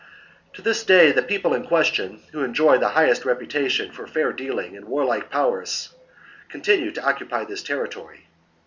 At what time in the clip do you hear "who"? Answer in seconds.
2.31-2.41